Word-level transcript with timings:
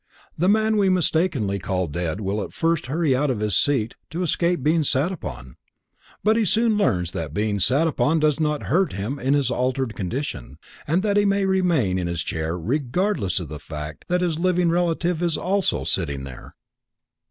The 0.35 0.49
man 0.49 0.77
we 0.77 0.89
mistakenly 0.89 1.59
call 1.59 1.85
dead 1.85 2.21
will 2.21 2.41
at 2.41 2.53
first 2.53 2.87
hurry 2.87 3.15
out 3.15 3.29
of 3.29 3.39
his 3.39 3.55
seat 3.55 3.93
to 4.09 4.23
escape 4.23 4.63
being 4.63 4.83
sat 4.83 5.11
upon, 5.11 5.57
but 6.23 6.35
he 6.35 6.43
soon 6.43 6.75
learns 6.75 7.11
that 7.11 7.35
being 7.35 7.59
sat 7.59 7.85
upon 7.87 8.19
does 8.19 8.39
not 8.39 8.63
hurt 8.63 8.93
him 8.93 9.19
in 9.19 9.35
his 9.35 9.51
altered 9.51 9.95
condition, 9.95 10.57
and 10.87 11.03
that 11.03 11.17
he 11.17 11.25
may 11.25 11.45
remain 11.45 11.99
in 11.99 12.07
his 12.07 12.23
chair 12.23 12.57
regardless 12.57 13.39
of 13.39 13.47
the 13.49 13.59
fact 13.59 14.05
that 14.07 14.21
his 14.21 14.39
living 14.39 14.71
relative 14.71 15.21
is 15.21 15.37
also 15.37 15.83
sitting 15.83 16.23
there. 16.23 16.55